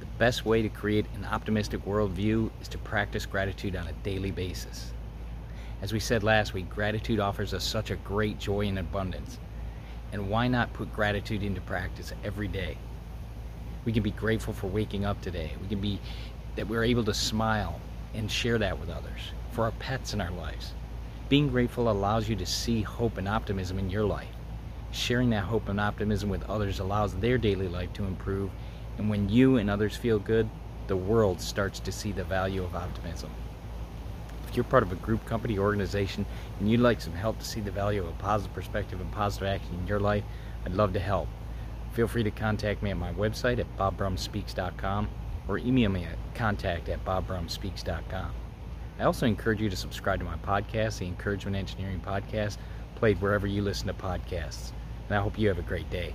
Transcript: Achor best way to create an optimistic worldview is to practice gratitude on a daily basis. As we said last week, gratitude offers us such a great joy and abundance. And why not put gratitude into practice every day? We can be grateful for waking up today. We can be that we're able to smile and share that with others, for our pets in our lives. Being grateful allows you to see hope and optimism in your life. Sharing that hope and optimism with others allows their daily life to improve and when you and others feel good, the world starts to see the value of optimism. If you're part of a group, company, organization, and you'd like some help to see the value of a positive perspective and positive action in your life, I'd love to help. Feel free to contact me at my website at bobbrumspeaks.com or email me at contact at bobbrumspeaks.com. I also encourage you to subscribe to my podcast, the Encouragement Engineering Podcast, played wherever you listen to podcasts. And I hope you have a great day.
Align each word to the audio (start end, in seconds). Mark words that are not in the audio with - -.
Achor 0.00 0.08
best 0.18 0.44
way 0.44 0.62
to 0.62 0.68
create 0.68 1.06
an 1.14 1.24
optimistic 1.24 1.84
worldview 1.84 2.50
is 2.60 2.68
to 2.68 2.78
practice 2.78 3.24
gratitude 3.24 3.76
on 3.76 3.86
a 3.86 3.92
daily 4.04 4.32
basis. 4.32 4.92
As 5.80 5.92
we 5.92 6.00
said 6.00 6.24
last 6.24 6.54
week, 6.54 6.68
gratitude 6.68 7.20
offers 7.20 7.54
us 7.54 7.62
such 7.62 7.92
a 7.92 7.96
great 7.96 8.38
joy 8.40 8.66
and 8.66 8.78
abundance. 8.80 9.38
And 10.12 10.28
why 10.28 10.48
not 10.48 10.72
put 10.72 10.92
gratitude 10.92 11.44
into 11.44 11.60
practice 11.60 12.12
every 12.24 12.48
day? 12.48 12.78
We 13.84 13.92
can 13.92 14.02
be 14.02 14.10
grateful 14.10 14.52
for 14.52 14.66
waking 14.66 15.04
up 15.04 15.20
today. 15.20 15.52
We 15.62 15.68
can 15.68 15.80
be 15.80 16.00
that 16.56 16.66
we're 16.66 16.84
able 16.84 17.04
to 17.04 17.14
smile 17.14 17.80
and 18.14 18.30
share 18.30 18.58
that 18.58 18.80
with 18.80 18.90
others, 18.90 19.32
for 19.52 19.64
our 19.64 19.72
pets 19.72 20.14
in 20.14 20.20
our 20.20 20.32
lives. 20.32 20.74
Being 21.28 21.48
grateful 21.48 21.90
allows 21.90 22.28
you 22.28 22.34
to 22.36 22.46
see 22.46 22.82
hope 22.82 23.18
and 23.18 23.28
optimism 23.28 23.78
in 23.78 23.90
your 23.90 24.04
life. 24.04 24.34
Sharing 24.90 25.30
that 25.30 25.44
hope 25.44 25.68
and 25.68 25.78
optimism 25.78 26.28
with 26.28 26.42
others 26.50 26.80
allows 26.80 27.14
their 27.14 27.38
daily 27.38 27.68
life 27.68 27.92
to 27.92 28.04
improve 28.04 28.50
and 28.98 29.08
when 29.08 29.28
you 29.28 29.56
and 29.56 29.70
others 29.70 29.96
feel 29.96 30.18
good, 30.18 30.48
the 30.88 30.96
world 30.96 31.40
starts 31.40 31.80
to 31.80 31.92
see 31.92 32.12
the 32.12 32.24
value 32.24 32.62
of 32.62 32.74
optimism. 32.74 33.30
If 34.48 34.56
you're 34.56 34.64
part 34.64 34.82
of 34.82 34.92
a 34.92 34.96
group, 34.96 35.24
company, 35.26 35.58
organization, 35.58 36.26
and 36.58 36.70
you'd 36.70 36.80
like 36.80 37.00
some 37.00 37.12
help 37.12 37.38
to 37.38 37.44
see 37.44 37.60
the 37.60 37.70
value 37.70 38.02
of 38.02 38.08
a 38.08 38.12
positive 38.12 38.54
perspective 38.54 39.00
and 39.00 39.12
positive 39.12 39.48
action 39.48 39.74
in 39.74 39.86
your 39.86 40.00
life, 40.00 40.24
I'd 40.64 40.72
love 40.72 40.92
to 40.94 41.00
help. 41.00 41.28
Feel 41.92 42.08
free 42.08 42.22
to 42.22 42.30
contact 42.30 42.82
me 42.82 42.90
at 42.90 42.96
my 42.96 43.12
website 43.12 43.58
at 43.58 43.76
bobbrumspeaks.com 43.76 45.08
or 45.48 45.58
email 45.58 45.90
me 45.90 46.04
at 46.04 46.16
contact 46.34 46.88
at 46.88 47.04
bobbrumspeaks.com. 47.04 48.32
I 48.98 49.04
also 49.04 49.26
encourage 49.26 49.60
you 49.60 49.70
to 49.70 49.76
subscribe 49.76 50.18
to 50.20 50.24
my 50.24 50.36
podcast, 50.36 50.98
the 50.98 51.06
Encouragement 51.06 51.56
Engineering 51.56 52.02
Podcast, 52.04 52.56
played 52.96 53.20
wherever 53.20 53.46
you 53.46 53.62
listen 53.62 53.86
to 53.86 53.94
podcasts. 53.94 54.72
And 55.08 55.16
I 55.16 55.22
hope 55.22 55.38
you 55.38 55.48
have 55.48 55.58
a 55.58 55.62
great 55.62 55.88
day. 55.88 56.14